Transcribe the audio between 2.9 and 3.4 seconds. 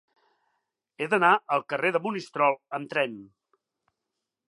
tren.